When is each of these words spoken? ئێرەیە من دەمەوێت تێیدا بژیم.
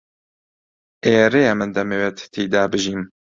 ئێرەیە 1.05 1.53
من 1.59 1.69
دەمەوێت 1.75 2.17
تێیدا 2.33 2.63
بژیم. 2.71 3.01